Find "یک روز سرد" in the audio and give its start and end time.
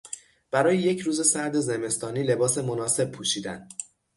0.77-1.59